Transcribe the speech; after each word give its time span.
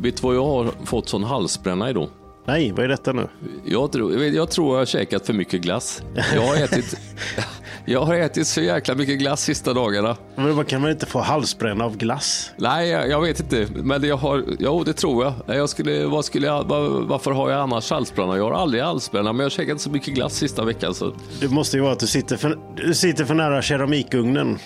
vet 0.00 0.16
du 0.16 0.22
vad 0.22 0.36
jag 0.36 0.44
har 0.44 0.70
fått 0.84 1.08
sån 1.08 1.24
halsbränna 1.24 1.90
idag? 1.90 2.08
Nej, 2.46 2.72
vad 2.72 2.84
är 2.84 2.88
detta 2.88 3.12
nu? 3.12 3.28
Jag 3.64 3.92
tror 3.92 4.22
jag, 4.22 4.50
tror 4.50 4.74
jag 4.74 4.80
har 4.80 4.86
käkat 4.86 5.26
för 5.26 5.32
mycket 5.32 5.60
glass. 5.60 6.02
Jag 6.34 6.42
har 6.42 6.56
ätit, 6.56 7.00
jag 7.84 8.04
har 8.04 8.14
ätit 8.14 8.46
så 8.46 8.60
jäkla 8.60 8.94
mycket 8.94 9.18
glass 9.18 9.42
sista 9.42 9.72
dagarna. 9.72 10.16
Men 10.34 10.54
man 10.54 10.64
kan 10.64 10.82
väl 10.82 10.92
inte 10.92 11.06
få 11.06 11.18
halsbränna 11.18 11.84
av 11.84 11.96
glass? 11.96 12.50
Nej, 12.56 12.88
jag, 12.88 13.10
jag 13.10 13.20
vet 13.20 13.40
inte. 13.40 13.68
Men 13.74 14.04
jag 14.04 14.16
har, 14.16 14.44
jo, 14.58 14.84
det 14.84 14.92
tror 14.92 15.24
jag. 15.24 15.56
jag 15.56 15.68
skulle, 15.68 16.06
vad 16.06 16.24
skulle 16.24 16.46
jag, 16.46 16.64
var, 16.64 16.88
varför 16.88 17.30
har 17.30 17.50
jag 17.50 17.60
annars 17.60 17.90
halsbränna? 17.90 18.36
Jag 18.36 18.44
har 18.44 18.52
aldrig 18.52 18.82
halsbränna, 18.82 19.32
men 19.32 19.40
jag 19.40 19.44
har 19.44 19.50
käkat 19.50 19.80
så 19.80 19.90
mycket 19.90 20.14
glass 20.14 20.34
sista 20.34 20.64
veckan. 20.64 20.94
Så. 20.94 21.12
Det 21.40 21.48
måste 21.48 21.76
ju 21.76 21.82
vara 21.82 21.92
att 21.92 22.00
du 22.00 22.06
sitter 22.06 22.36
för, 22.36 22.58
du 22.76 22.94
sitter 22.94 23.24
för 23.24 23.34
nära 23.34 23.62
keramikugnen. 23.62 24.58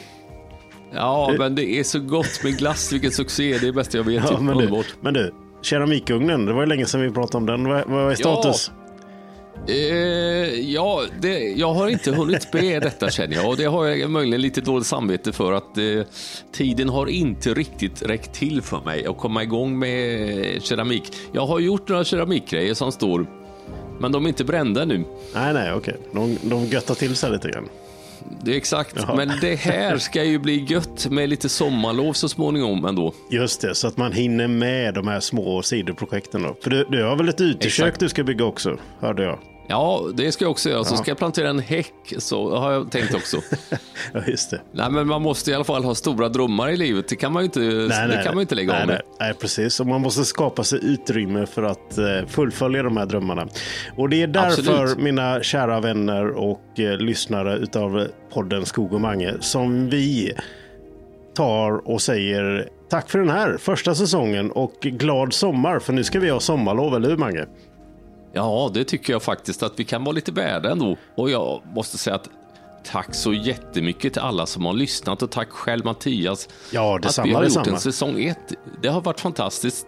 Ja, 0.92 1.34
men 1.38 1.54
det 1.54 1.64
är 1.64 1.82
så 1.84 2.00
gott 2.00 2.40
med 2.44 2.58
glass. 2.58 2.92
Vilken 2.92 3.10
succé. 3.12 3.50
Det 3.50 3.56
är 3.56 3.60
det 3.60 3.72
bästa 3.72 3.96
jag 3.98 4.04
vet. 4.04 4.24
Ja, 4.30 4.40
men, 4.40 4.46
du, 4.46 4.64
Underbart. 4.64 4.86
men 5.00 5.14
du, 5.14 5.34
keramikugnen, 5.62 6.46
det 6.46 6.52
var 6.52 6.60
ju 6.60 6.66
länge 6.66 6.86
sedan 6.86 7.00
vi 7.02 7.10
pratade 7.10 7.36
om 7.36 7.46
den. 7.46 7.68
Vad, 7.68 7.88
vad 7.88 8.10
är 8.12 8.14
status? 8.14 8.70
Eh, 9.68 9.74
ja, 10.70 11.02
det, 11.20 11.38
jag 11.38 11.74
har 11.74 11.88
inte 11.88 12.12
hunnit 12.12 12.52
med 12.52 12.82
detta 12.82 13.10
känner 13.10 13.36
jag 13.36 13.48
och 13.48 13.56
det 13.56 13.64
har 13.64 13.86
jag 13.86 14.10
möjligen 14.10 14.40
lite 14.40 14.60
dåligt 14.60 14.86
samvete 14.86 15.32
för 15.32 15.52
att 15.52 15.78
eh, 15.78 15.84
tiden 16.52 16.88
har 16.88 17.06
inte 17.06 17.54
riktigt 17.54 18.02
räckt 18.02 18.32
till 18.32 18.62
för 18.62 18.80
mig 18.84 19.06
att 19.06 19.18
komma 19.18 19.42
igång 19.42 19.78
med 19.78 20.62
keramik. 20.62 21.12
Jag 21.32 21.46
har 21.46 21.58
gjort 21.58 21.88
några 21.88 22.04
keramikgrejer 22.04 22.74
som 22.74 22.92
står, 22.92 23.26
men 23.98 24.12
de 24.12 24.24
är 24.24 24.28
inte 24.28 24.44
brända 24.44 24.84
nu. 24.84 25.04
Nej, 25.34 25.54
nej, 25.54 25.72
okej. 25.72 25.96
De, 26.12 26.38
de 26.42 26.66
göttar 26.66 26.94
till 26.94 27.16
sig 27.16 27.30
lite 27.30 27.48
grann. 27.48 27.68
Det 28.42 28.52
är 28.52 28.56
exakt, 28.56 28.96
Jaha. 28.96 29.16
men 29.16 29.32
det 29.40 29.54
här 29.54 29.98
ska 29.98 30.24
ju 30.24 30.38
bli 30.38 30.64
gött 30.68 31.06
med 31.10 31.28
lite 31.28 31.48
sommarlov 31.48 32.12
så 32.12 32.28
småningom 32.28 32.84
ändå. 32.84 33.14
Just 33.30 33.60
det, 33.60 33.74
så 33.74 33.86
att 33.88 33.96
man 33.96 34.12
hinner 34.12 34.48
med 34.48 34.94
de 34.94 35.08
här 35.08 35.20
små 35.20 35.62
sidoprojekten. 35.62 36.42
Då. 36.42 36.56
För 36.62 36.70
du, 36.70 36.84
du 36.90 37.04
har 37.04 37.16
väl 37.16 37.28
ett 37.28 37.40
utekök 37.40 37.98
du 37.98 38.08
ska 38.08 38.24
bygga 38.24 38.44
också, 38.44 38.76
hörde 39.00 39.22
jag. 39.22 39.38
Ja, 39.70 40.06
det 40.14 40.32
ska 40.32 40.44
jag 40.44 40.50
också 40.50 40.70
göra. 40.70 40.84
Så 40.84 40.94
Ja. 40.94 40.98
ska 40.98 41.10
jag 41.10 41.18
plantera 41.18 41.48
en 41.48 41.58
häck, 41.58 41.94
så 42.18 42.56
har 42.56 42.72
jag 42.72 42.90
tänkt 42.90 43.14
också. 43.14 43.36
Ja, 44.12 44.20
just 44.26 44.50
det. 44.50 44.60
Nej, 44.72 44.90
men 44.90 45.06
man 45.06 45.22
måste 45.22 45.50
i 45.50 45.54
alla 45.54 45.64
fall 45.64 45.84
ha 45.84 45.94
stora 45.94 46.28
drömmar 46.28 46.68
i 46.68 46.76
livet. 46.76 47.08
Det 47.08 47.16
kan 47.16 47.32
man 47.32 47.42
ju 47.42 47.44
inte, 47.44 47.60
det 47.60 48.22
kan 48.24 48.34
man 48.34 48.40
inte 48.40 48.54
lägga 48.54 48.72
nej, 48.72 48.80
av 48.82 48.86
med. 48.86 49.02
nej, 49.20 49.28
nej, 49.28 49.34
precis. 49.34 49.80
Och 49.80 49.86
man 49.86 50.00
måste 50.00 50.24
skapa 50.24 50.64
sig 50.64 50.78
utrymme 50.82 51.46
för 51.46 51.62
att 51.62 51.98
eh, 51.98 52.26
fullfölja 52.28 52.82
de 52.82 52.96
här 52.96 53.06
drömmarna. 53.06 53.48
Och 53.96 54.08
det 54.08 54.22
är 54.22 54.26
därför, 54.26 54.48
Absolut. 54.82 54.98
mina 54.98 55.42
kära 55.42 55.80
vänner 55.80 56.26
och 56.30 56.80
eh, 56.80 56.96
lyssnare 56.98 57.56
utav 57.56 58.06
podden 58.32 58.66
Skog 58.66 58.92
och 58.92 59.00
Mange, 59.00 59.34
som 59.40 59.88
vi 59.90 60.32
tar 61.36 61.88
och 61.88 62.02
säger 62.02 62.68
tack 62.90 63.10
för 63.10 63.18
den 63.18 63.30
här 63.30 63.56
första 63.56 63.94
säsongen 63.94 64.50
och 64.50 64.72
glad 64.80 65.32
sommar. 65.32 65.78
För 65.78 65.92
nu 65.92 66.04
ska 66.04 66.20
vi 66.20 66.30
ha 66.30 66.40
sommarlov, 66.40 66.94
eller 66.94 67.08
hur 67.08 67.16
Mange? 67.16 67.46
Ja, 68.32 68.70
det 68.74 68.84
tycker 68.84 69.12
jag 69.12 69.22
faktiskt 69.22 69.62
att 69.62 69.72
vi 69.80 69.84
kan 69.84 70.04
vara 70.04 70.12
lite 70.12 70.32
värda 70.32 70.70
ändå. 70.70 70.96
Och 71.14 71.30
jag 71.30 71.62
måste 71.74 71.98
säga 71.98 72.16
att 72.16 72.28
tack 72.84 73.14
så 73.14 73.32
jättemycket 73.32 74.12
till 74.12 74.22
alla 74.22 74.46
som 74.46 74.64
har 74.64 74.72
lyssnat 74.72 75.22
och 75.22 75.30
tack 75.30 75.50
själv 75.50 75.84
Mattias. 75.84 76.48
Ja, 76.72 76.96
att 76.96 77.02
detsamma, 77.02 77.26
vi 77.26 77.34
har 77.34 77.42
gjort 77.42 77.48
detsamma. 77.48 77.76
en 77.76 77.80
säsong 77.80 78.24
ett. 78.24 78.52
Det 78.82 78.88
har 78.88 79.00
varit 79.00 79.20
fantastiskt 79.20 79.86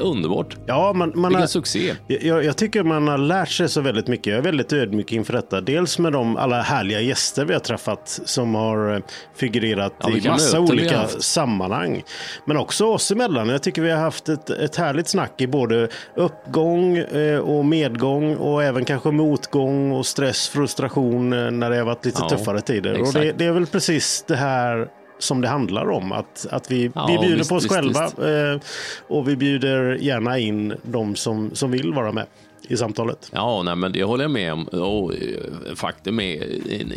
underbart. 0.00 0.56
Ja, 0.66 0.92
man, 0.92 1.12
man 1.14 1.28
Vilken 1.28 1.40
har, 1.40 1.46
succé. 1.46 1.94
jag, 2.06 2.44
jag 2.44 2.56
tycker 2.56 2.82
man 2.82 3.08
har 3.08 3.18
lärt 3.18 3.48
sig 3.48 3.68
så 3.68 3.80
väldigt 3.80 4.06
mycket. 4.08 4.26
Jag 4.26 4.38
är 4.38 4.42
väldigt 4.42 4.72
ödmjuk 4.72 5.12
inför 5.12 5.32
detta. 5.32 5.60
Dels 5.60 5.98
med 5.98 6.12
de 6.12 6.36
alla 6.36 6.62
härliga 6.62 7.00
gäster 7.00 7.44
vi 7.44 7.52
har 7.52 7.60
träffat 7.60 8.20
som 8.24 8.54
har 8.54 8.94
eh, 8.94 9.00
figurerat 9.36 9.94
Ja, 10.00 10.10
i 10.10 10.28
massa 10.28 10.60
olika 10.60 11.08
sammanhang. 11.08 12.02
Men 12.46 12.56
också 12.56 12.86
oss 12.86 13.10
emellan. 13.10 13.48
Jag 13.48 13.62
tycker 13.62 13.82
vi 13.82 13.90
har 13.90 13.98
haft 14.00 14.28
ett, 14.28 14.50
ett 14.50 14.76
härligt 14.76 15.08
snack 15.08 15.40
i 15.40 15.46
både 15.46 15.88
uppgång 16.16 16.96
eh, 16.96 17.38
och 17.38 17.64
medgång 17.64 18.36
och 18.36 18.62
även 18.62 18.84
kanske 18.84 19.10
motgång 19.10 19.92
och 19.92 20.06
stress, 20.06 20.48
frustration 20.48 21.32
eh, 21.32 21.50
när 21.50 21.70
det 21.70 21.76
har 21.76 21.84
varit 21.84 22.04
lite 22.04 22.18
Ja, 22.22 22.28
tuffare 22.28 22.60
tider. 22.60 23.00
Och 23.00 23.12
det, 23.12 23.32
det 23.32 23.44
är 23.44 23.52
väl 23.52 23.66
precis 23.66 24.24
det 24.28 24.36
här 24.36 24.88
som 25.22 25.40
det 25.40 25.48
handlar 25.48 25.90
om. 25.90 26.12
Att, 26.12 26.46
att 26.50 26.70
vi, 26.70 26.90
Ja, 26.94 27.06
vi 27.06 27.18
bjuder 27.18 27.36
visst, 27.36 27.50
på 27.50 27.56
oss 27.56 27.64
visst, 27.64 27.74
själva 27.74 28.04
visst. 28.04 28.18
eh, 28.18 28.68
och 29.08 29.28
vi 29.28 29.36
bjuder 29.36 29.94
gärna 29.94 30.38
in 30.38 30.74
de 30.82 31.16
som, 31.16 31.50
som 31.54 31.70
vill 31.70 31.92
vara 31.92 32.12
med 32.12 32.26
i 32.68 32.76
samtalet. 32.76 33.30
Ja, 33.32 33.62
nej, 33.62 33.76
men 33.76 33.92
det 33.92 34.04
håller 34.04 34.24
jag 34.24 34.30
med 34.30 34.52
om. 34.52 34.64
Och, 34.64 35.14
eh, 35.14 35.74
faktum 35.74 36.20
är, 36.20 36.46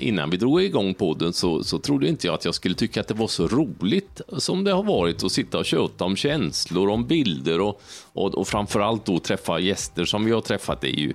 innan 0.03 0.29
vi 0.29 0.37
drog 0.37 0.61
igång 0.61 0.93
podden 0.93 1.33
så, 1.33 1.63
så 1.63 1.79
trodde 1.79 2.07
inte 2.07 2.27
jag 2.27 2.33
att 2.33 2.45
jag 2.45 2.55
skulle 2.55 2.75
tycka 2.75 3.01
att 3.01 3.07
det 3.07 3.13
var 3.13 3.27
så 3.27 3.47
roligt 3.47 4.21
som 4.37 4.63
det 4.63 4.71
har 4.71 4.83
varit 4.83 5.23
att 5.23 5.31
sitta 5.31 5.57
och 5.57 5.65
köta 5.65 6.03
om 6.05 6.15
känslor, 6.15 6.89
om 6.89 7.07
bilder 7.07 7.61
och, 7.61 7.81
och, 8.13 8.35
och 8.35 8.47
framförallt 8.47 9.05
då 9.05 9.19
träffa 9.19 9.59
gäster 9.59 10.05
som 10.05 10.25
vi 10.25 10.31
har 10.31 10.41
träffat. 10.41 10.81
Det 10.81 10.87
är 10.87 10.99
ju 10.99 11.13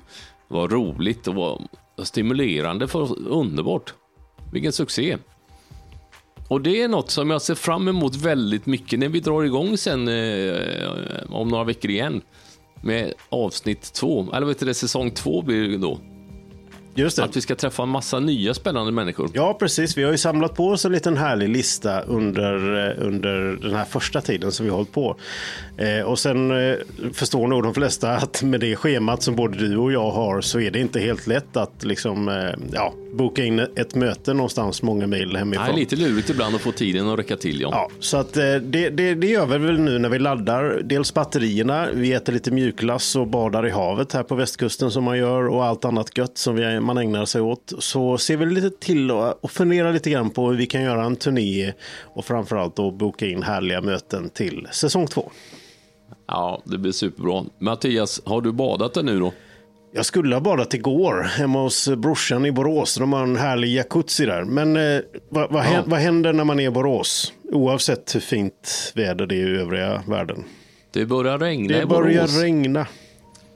var 0.49 0.69
roligt 0.69 1.29
och 1.29 1.35
var 1.35 1.63
stimulerande 2.03 2.89
för 2.89 3.29
underbart. 3.29 3.95
Vilken 4.53 4.73
succé! 4.73 5.17
Och 6.51 6.61
det 6.61 6.83
är 6.83 6.89
något 6.89 7.11
som 7.11 7.31
jag 7.31 7.43
ser 7.43 7.55
fram 7.55 7.89
emot 7.89 8.17
väldigt 8.17 8.67
mycket 8.67 8.99
när 8.99 9.09
vi 9.09 9.21
drar 9.21 9.43
igång 9.43 9.77
sen 9.77 10.09
eh, 10.09 10.93
om 11.29 11.49
några 11.49 11.65
veckor 11.65 11.91
igen. 11.91 12.23
Med 12.81 13.13
avsnitt 13.29 13.93
två, 13.93 14.33
eller 14.35 14.47
vet 14.47 14.59
du 14.59 14.67
det, 14.67 14.75
säsong 14.75 15.11
två 15.11 15.43
blir 15.43 15.69
det 15.69 15.79
då. 15.79 15.99
Just 16.95 17.17
det. 17.17 17.25
Att 17.25 17.37
vi 17.37 17.41
ska 17.41 17.55
träffa 17.55 17.83
en 17.83 17.89
massa 17.89 18.21
nya 18.21 18.55
spännande 18.55 18.93
människor. 18.93 19.31
Ja, 19.35 19.55
precis. 19.55 19.99
Vi 19.99 20.03
har 20.03 20.11
ju 20.11 20.19
samlat 20.19 20.55
på 20.55 20.69
oss 20.69 20.85
en 20.85 20.93
liten 20.93 21.17
härlig 21.17 21.49
lista 21.49 22.01
under, 22.01 22.89
eh, 22.89 23.07
under 23.07 23.59
den 23.63 23.75
här 23.75 23.85
första 23.85 24.21
tiden 24.21 24.53
som 24.53 24.65
vi 24.67 24.71
har 24.71 24.77
hållit 24.77 24.93
på. 24.93 25.17
Eh, 25.77 26.01
och 26.01 26.19
sen 26.19 26.51
eh, 26.51 26.77
förstår 27.13 27.47
nog 27.47 27.63
de 27.63 27.75
flesta 27.75 28.11
att 28.11 28.43
med 28.43 28.61
det 28.61 28.77
schemat 28.77 29.23
som 29.23 29.37
både 29.37 29.59
du 29.59 29.77
och 29.77 29.93
jag 29.93 30.11
har 30.11 30.41
så 30.41 30.61
är 30.61 30.71
det 30.71 30.81
inte 30.81 31.01
helt 31.01 31.27
lätt 31.27 31.57
att 31.57 31.85
liksom, 31.85 32.29
eh, 32.29 32.35
ja, 32.73 32.95
boka 33.13 33.45
in 33.45 33.59
ett 33.59 33.95
möte 33.95 34.35
någonstans 34.35 34.83
många 34.83 35.07
mil 35.07 35.37
hemifrån. 35.37 35.67
Det 35.67 35.73
är 35.73 35.77
lite 35.77 35.97
lurigt 35.97 36.31
ibland 36.31 36.55
att 36.55 36.61
få 36.61 36.73
tiden 36.73 37.09
att 37.09 37.19
räcka 37.19 37.37
till. 37.37 37.61
Ja. 37.61 37.69
Ja, 37.73 37.91
så 38.01 38.17
att 38.17 38.37
eh, 38.37 38.55
det, 38.55 38.91
det, 38.91 39.15
det 39.15 39.27
gör 39.27 39.47
vi 39.47 39.59
väl 39.59 39.81
nu 39.81 39.99
när 39.99 40.09
vi 40.09 40.19
laddar 40.19 40.81
dels 40.85 41.15
batterierna, 41.15 41.89
vi 41.95 42.13
äter 42.13 42.33
lite 42.33 42.51
mjukglass 42.51 43.17
och 43.17 43.27
badar 43.27 43.67
i 43.67 43.71
havet 43.71 44.13
här 44.13 44.23
på 44.23 44.35
västkusten 44.35 44.91
som 44.91 45.05
man 45.05 45.19
gör 45.19 45.49
och 45.49 45.65
allt 45.65 45.85
annat 45.85 46.19
gött 46.19 46.39
som 46.39 46.55
vi, 46.55 46.80
man 46.81 46.99
ägnar 46.99 47.25
sig 47.25 47.41
åt. 47.41 47.73
Så 47.79 48.19
ser 48.19 48.37
vi 48.37 48.47
lite 48.47 48.71
till 48.71 49.11
och, 49.11 49.51
funderar 49.51 49.93
lite 49.93 50.11
grann 50.11 50.31
på 50.31 50.49
hur 50.51 50.57
vi 50.57 50.67
kan 50.67 50.83
göra 50.83 51.05
en 51.05 51.17
turné 51.17 51.73
och 52.03 52.25
framförallt 52.25 52.77
då 52.77 52.91
boka 52.91 53.27
in 53.27 53.43
härliga 53.43 53.81
möten 53.81 54.29
till 54.31 54.69
säsong 54.73 55.07
två. 55.07 55.31
ja, 56.27 56.63
det 56.65 56.79
blir 56.79 56.93
superbra. 56.93 57.45
Mattias, 57.59 58.23
har 58.25 58.41
du 58.41 58.53
badat 58.53 58.95
det 58.95 59.03
nu 59.03 59.21
då? 59.21 59.33
Jag 59.93 60.07
skulle 60.07 60.37
ha 60.37 60.41
badat 60.41 60.75
igår 60.75 61.23
hemma 61.23 61.63
hos 61.63 61.89
brorsan 61.89 62.47
i 62.47 62.53
Borås. 62.53 62.95
De 62.97 63.13
har 63.13 63.23
en 63.23 63.37
härlig 63.37 63.75
jacuzzi 63.75 64.27
där. 64.27 64.45
Men 64.45 64.77
eh, 64.77 65.01
vad, 65.29 65.53
vad, 65.53 65.63
hän- 65.63 65.85
vad 65.87 66.01
händer 66.01 66.33
när 66.33 66.45
man 66.45 66.61
är 66.61 66.67
i 66.67 66.71
Borås? 66.71 67.33
Oavsett 67.53 68.15
hur 68.15 68.21
fint 68.21 68.93
väder 68.95 69.27
det 69.27 69.35
är 69.35 69.55
i 69.57 69.61
övriga 69.61 70.03
världen. 70.09 70.45
Det 70.93 71.07
börjar 71.07 71.39
regna 71.39 71.77
Det 71.77 71.83
i 71.83 71.87
börjar 71.87 72.23
Borås. 72.23 72.41
regna. 72.43 72.87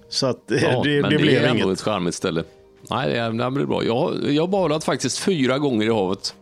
Så 0.08 0.26
att 0.26 0.50
eh, 0.50 0.62
Ja, 0.62 0.82
det, 0.84 1.00
men 1.00 1.10
det, 1.10 1.16
det, 1.16 1.22
blir 1.22 1.40
är 1.40 1.48
ändå 1.48 1.70
ett 1.70 1.80
charmigt 1.80 2.14
ställe. 2.14 2.44
Nej, 2.90 3.14
det, 3.32 3.50
blir 3.50 3.66
bra. 3.66 3.84
Jag, 3.84 3.96
har- 3.96 4.14
jag 4.30 4.42
har 4.42 4.48
badat 4.48 4.84
faktiskt 4.84 5.18
fyra 5.18 5.58
gånger 5.58 5.86
i 5.86 5.90
havet. 5.90 6.34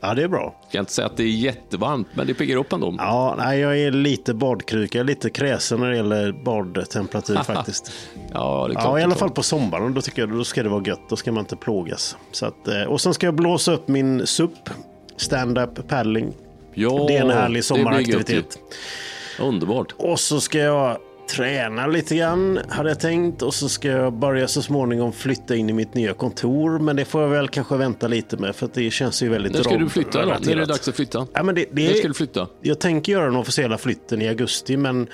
Ja, 0.00 0.14
det 0.14 0.22
är 0.22 0.28
bra. 0.28 0.60
Jag 0.62 0.70
kan 0.72 0.78
inte 0.80 0.92
säga 0.92 1.06
att 1.06 1.16
det 1.16 1.22
är 1.22 1.26
jättevarmt, 1.28 2.08
men 2.14 2.26
det 2.26 2.34
piggar 2.34 2.56
upp 2.56 2.72
ändå. 2.72 2.94
Ja, 2.98 3.34
nej, 3.38 3.60
jag 3.60 3.78
är 3.78 3.90
lite 3.90 4.34
badkruka, 4.34 5.02
lite 5.02 5.30
kräsen 5.30 5.80
när 5.80 5.90
det 5.90 5.96
gäller 5.96 6.32
badtemperatur 6.44 7.36
faktiskt. 7.44 7.92
Ja, 8.32 8.66
det 8.68 8.72
är 8.72 8.80
klart. 8.80 8.84
Ja, 8.84 9.00
i 9.00 9.02
alla 9.02 9.14
fall 9.14 9.30
på 9.30 9.42
sommaren. 9.42 9.94
Då 9.94 10.00
tycker 10.00 10.22
jag 10.22 10.30
då 10.30 10.44
ska 10.44 10.62
det 10.62 10.68
vara 10.68 10.82
gött. 10.86 11.00
Då 11.08 11.16
ska 11.16 11.32
man 11.32 11.40
inte 11.40 11.56
plågas. 11.56 12.16
Så 12.32 12.46
att, 12.46 12.68
eh, 12.68 12.82
och 12.82 13.00
sen 13.00 13.14
ska 13.14 13.26
jag 13.26 13.34
blåsa 13.34 13.72
upp 13.72 13.88
min 13.88 14.26
SUP, 14.26 14.70
stand-up 15.16 15.88
paddling. 15.88 16.32
Ja, 16.74 17.04
det 17.08 17.16
är 17.16 17.20
en 17.22 17.30
härlig 17.30 17.64
sommaraktivitet. 17.64 18.58
Underbart. 19.40 19.94
Och 19.98 20.20
så 20.20 20.40
ska 20.40 20.58
jag 20.58 20.96
träna 21.28 21.86
lite 21.86 22.16
grann, 22.16 22.60
hade 22.68 22.88
jag 22.88 23.00
tänkt. 23.00 23.42
Och 23.42 23.54
så 23.54 23.68
ska 23.68 23.88
jag 23.88 24.12
börja 24.12 24.48
så 24.48 24.62
småningom 24.62 25.12
flytta 25.12 25.56
in 25.56 25.70
i 25.70 25.72
mitt 25.72 25.94
nya 25.94 26.12
kontor. 26.14 26.78
Men 26.78 26.96
det 26.96 27.04
får 27.04 27.22
jag 27.22 27.28
väl 27.28 27.48
kanske 27.48 27.76
vänta 27.76 28.08
lite 28.08 28.36
med, 28.36 28.56
för 28.56 28.66
att 28.66 28.74
det 28.74 28.90
känns 28.90 29.22
ju 29.22 29.28
väldigt 29.28 29.52
När 29.52 29.62
ska 29.62 29.76
du 29.76 29.88
flytta 29.88 30.22
då? 30.22 30.28
När 30.28 30.50
är 30.50 30.56
det 30.56 30.64
dags 30.66 30.88
att 30.88 30.96
flytta? 30.96 31.26
Ja, 31.32 31.42
men 31.42 31.54
det, 31.54 31.64
det 31.72 31.82
När 31.82 31.90
är, 31.90 31.94
ska 31.94 32.08
du 32.08 32.14
flytta? 32.14 32.48
Jag 32.62 32.80
tänker 32.80 33.12
göra 33.12 33.24
den 33.24 33.36
officiella 33.36 33.78
flytten 33.78 34.22
i 34.22 34.28
augusti, 34.28 34.76
men 34.76 35.06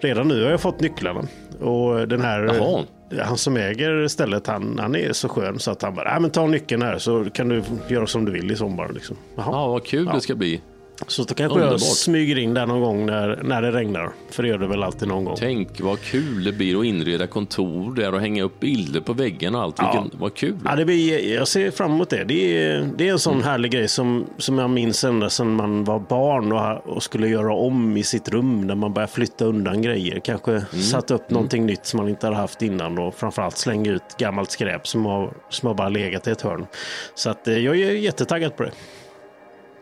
redan 0.00 0.28
nu 0.28 0.42
har 0.44 0.50
jag 0.50 0.60
fått 0.60 0.80
nycklarna. 0.80 1.26
Och 1.60 2.08
den 2.08 2.20
här, 2.20 2.42
Jaha. 2.44 2.84
han 3.24 3.36
som 3.38 3.56
äger 3.56 4.08
stället, 4.08 4.46
han, 4.46 4.78
han 4.78 4.96
är 4.96 5.12
så 5.12 5.28
skön 5.28 5.58
så 5.58 5.70
att 5.70 5.82
han 5.82 5.94
bara, 5.94 6.10
"Nej, 6.10 6.20
men 6.20 6.30
ta 6.30 6.46
nyckeln 6.46 6.82
här 6.82 6.98
så 6.98 7.24
kan 7.24 7.48
du 7.48 7.62
göra 7.88 8.06
som 8.06 8.24
du 8.24 8.32
vill 8.32 8.50
i 8.50 8.56
sommar. 8.56 8.92
Liksom. 8.92 9.16
Jaha. 9.36 9.46
Ja, 9.52 9.68
vad 9.68 9.84
kul 9.86 10.10
det 10.14 10.20
ska 10.20 10.34
bli. 10.34 10.60
Så 11.06 11.22
då 11.24 11.34
kanske 11.34 11.54
Underbart. 11.54 11.80
jag 11.80 11.80
smyger 11.80 12.38
in 12.38 12.54
där 12.54 12.66
någon 12.66 12.80
gång 12.80 13.06
när, 13.06 13.40
när 13.42 13.62
det 13.62 13.72
regnar. 13.72 14.10
För 14.30 14.42
det 14.42 14.48
gör 14.48 14.58
det 14.58 14.66
väl 14.66 14.82
alltid 14.82 15.08
någon 15.08 15.24
gång. 15.24 15.36
Tänk 15.38 15.80
vad 15.80 16.00
kul 16.00 16.44
det 16.44 16.52
blir 16.52 16.80
att 16.80 16.84
inreda 16.86 17.26
kontor 17.26 17.94
där 17.94 18.14
och 18.14 18.20
hänga 18.20 18.42
upp 18.42 18.60
bilder 18.60 19.00
på 19.00 19.12
väggen 19.12 19.54
och 19.54 19.62
allt. 19.62 19.82
Vilken, 19.82 20.10
Vad 20.20 20.34
kul. 20.34 20.56
Ja, 20.64 20.76
det 20.76 20.84
blir, 20.84 21.34
jag 21.34 21.48
ser 21.48 21.70
fram 21.70 21.92
emot 21.92 22.10
det. 22.10 22.24
Det 22.24 22.64
är, 22.64 22.88
det 22.96 23.08
är 23.08 23.12
en 23.12 23.18
sån 23.18 23.42
härlig 23.42 23.70
grej 23.70 23.88
som, 23.88 24.26
som 24.38 24.58
jag 24.58 24.70
minns 24.70 25.04
ända 25.04 25.30
sedan 25.30 25.54
man 25.54 25.84
var 25.84 25.98
barn 25.98 26.52
och, 26.52 26.96
och 26.96 27.02
skulle 27.02 27.28
göra 27.28 27.54
om 27.54 27.96
i 27.96 28.02
sitt 28.02 28.28
rum 28.28 28.66
när 28.66 28.74
man 28.74 28.92
började 28.92 29.12
flytta 29.12 29.44
undan 29.44 29.82
grejer. 29.82 30.20
Kanske 30.20 30.64
satt 30.70 31.10
upp 31.10 31.30
någonting 31.30 31.66
nytt 31.66 31.86
som 31.86 31.96
man 31.98 32.08
inte 32.08 32.26
hade 32.26 32.36
haft 32.36 32.62
innan 32.62 32.98
och 32.98 33.14
framförallt 33.14 33.56
slänga 33.58 33.90
ut 33.90 34.02
gammalt 34.18 34.50
skräp 34.50 34.86
som 34.88 35.04
har, 35.06 35.32
som 35.48 35.66
har 35.66 35.74
bara 35.74 35.88
legat 35.88 36.26
i 36.26 36.30
ett 36.30 36.42
hörn. 36.42 36.66
Så 37.14 37.30
att, 37.30 37.48
eh, 37.48 37.58
jag 37.58 37.76
är 37.78 37.90
jättetaggad 37.92 38.56
på 38.56 38.62
det. 38.62 38.70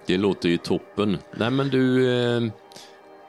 Det 0.06 0.16
låter 0.16 0.48
ju 0.48 0.56
toppen. 0.56 1.18
Nej 1.36 1.50
men 1.50 1.68
du, 1.68 2.10
eh, 2.36 2.42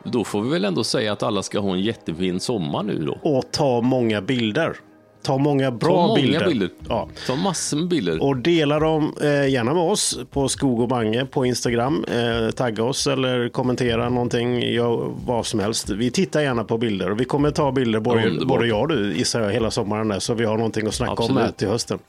då 0.04 0.24
får 0.24 0.42
vi 0.42 0.50
väl 0.50 0.66
ändå 0.66 0.84
säga 0.84 1.14
att 1.14 1.24
alla 1.24 1.44
ska 1.44 1.60
ha 1.60 1.74
en 1.74 1.82
jättefin 1.82 2.40
sommar 2.40 2.84
nu 2.84 3.06
då. 3.06 3.18
Och 3.30 3.52
ta 3.52 3.82
många 3.82 4.22
bilder. 4.22 4.76
Ta 5.24 5.38
många 5.38 5.72
bra 5.72 5.90
Ta 5.96 6.08
många 6.08 6.16
bilder. 6.22 6.48
bilder. 6.48 6.70
Ja. 6.90 7.10
Ta 7.28 7.36
massor 7.36 7.78
med 7.78 7.88
bilder. 7.88 8.24
Och 8.24 8.38
dela 8.38 8.80
dem 8.80 9.14
eh, 9.22 9.48
gärna 9.48 9.74
med 9.74 9.84
oss 9.84 10.20
på 10.32 10.48
Skog 10.48 10.80
och 10.80 10.88
Bange 10.88 11.26
på 11.26 11.46
Instagram. 11.46 12.06
Eh, 12.12 12.52
tagga 12.52 12.84
oss 12.84 13.08
eller 13.08 13.50
kommentera 13.50 14.10
någonting, 14.10 14.74
ja, 14.74 15.14
vad 15.26 15.46
som 15.46 15.60
helst. 15.60 15.90
Vi 15.90 16.12
tittar 16.12 16.42
gärna 16.42 16.64
på 16.64 16.78
bilder 16.78 17.12
och 17.12 17.20
vi 17.20 17.26
kommer 17.26 17.52
ta 17.52 17.72
bilder 17.72 18.00
både, 18.00 18.46
både 18.46 18.68
jag 18.68 18.82
och 18.82 18.88
du 18.88 19.14
gissar 19.18 19.42
jag 19.42 19.52
hela 19.52 19.72
sommaren 19.72 20.08
där, 20.08 20.20
så 20.20 20.34
vi 20.34 20.46
har 20.46 20.58
någonting 20.58 20.88
att 20.88 20.94
snacka 20.96 21.12
om 21.12 21.18
Absolut. 21.20 21.44
här 21.44 21.52
till 21.52 21.68
hösten. 21.68 22.00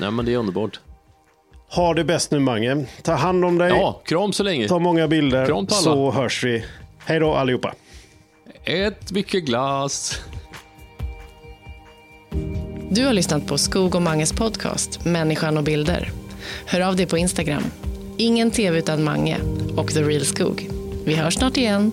Nej 0.00 0.10
men 0.10 0.24
det 0.24 0.32
är 0.34 0.38
underbart. 0.38 0.80
Ha 1.74 1.94
det 1.94 2.04
bäst 2.04 2.30
nu 2.30 2.38
Mange. 2.38 2.84
Ta 3.02 3.12
hand 3.12 3.44
om 3.44 3.58
dig. 3.58 3.68
Ja, 3.68 4.00
kram 4.04 4.32
så 4.32 4.42
länge. 4.42 4.68
Ta 4.68 4.78
många 4.78 5.08
bilder 5.08 5.46
Kram 5.46 5.66
på 5.66 5.74
alla. 5.74 5.82
så 5.82 6.10
hörs 6.10 6.44
vi. 6.44 6.64
Hej 6.98 7.18
då 7.20 7.34
allihopa. 7.34 7.74
Ät 8.64 9.12
mycket 9.12 9.44
glas. 9.44 10.20
Du 12.90 13.06
har 13.06 13.12
lyssnat 13.12 13.46
på 13.46 13.58
Skog 13.58 13.94
och 13.94 14.02
Manges 14.02 14.32
podcast 14.32 15.04
Människan 15.04 15.56
och 15.56 15.64
bilder. 15.64 16.10
Hör 16.66 16.80
av 16.80 16.96
dig 16.96 17.06
på 17.06 17.18
Instagram. 17.18 17.62
Ingen 18.18 18.50
tv 18.50 18.78
utan 18.78 19.04
Mange 19.04 19.38
och 19.76 19.88
The 19.92 20.02
Real 20.02 20.24
Skog. 20.24 20.68
Vi 21.04 21.14
hörs 21.14 21.34
snart 21.34 21.56
igen. 21.56 21.92